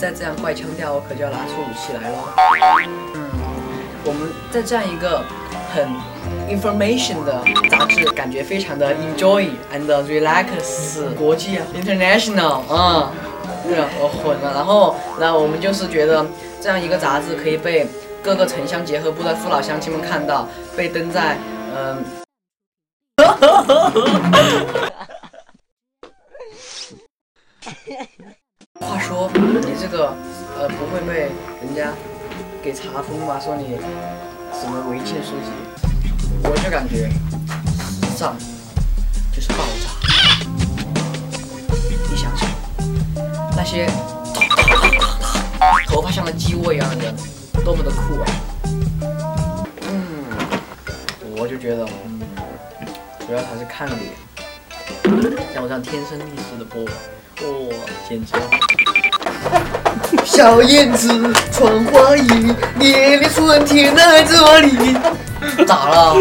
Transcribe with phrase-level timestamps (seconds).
[0.00, 2.16] 再这样怪腔调，我可就要拿出武器来了。
[3.14, 3.28] 嗯，
[4.02, 5.22] 我们在这样一个
[5.74, 5.86] 很
[6.48, 13.12] information 的杂志，感觉非常的 enjoy and relax，国际啊，international，嗯，
[13.64, 14.54] 对啊，我混了。
[14.54, 16.26] 然后，然后我们就是觉得
[16.62, 17.86] 这样一个杂志可以被
[18.22, 21.36] 各个城乡结合部的父老乡亲们看到，被登在
[21.76, 22.02] 嗯。
[29.10, 30.14] 说，你这个
[30.56, 31.92] 呃不会被人家
[32.62, 33.40] 给查封吧？
[33.40, 33.76] 说你
[34.54, 35.50] 什么违禁书籍？
[36.44, 37.10] 我就感觉
[38.16, 38.36] 上
[39.32, 39.90] 就是爆炸。
[42.08, 42.48] 你想想，
[43.56, 43.90] 那些
[45.88, 47.12] 头发像个鸡窝一样的，
[47.64, 48.26] 多么的酷啊！
[49.88, 50.24] 嗯，
[51.36, 52.20] 我就觉得，嗯，
[53.26, 54.12] 主要还是看脸。
[55.52, 57.76] 像我这样天生丽质的波，哇，
[58.08, 58.34] 简直！
[60.24, 64.96] 小燕子穿花衣，年年春天来这里。
[65.66, 66.16] 咋了？